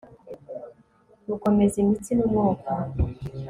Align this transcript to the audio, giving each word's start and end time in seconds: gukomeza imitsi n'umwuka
gukomeza 1.27 1.75
imitsi 1.83 2.11
n'umwuka 2.15 2.73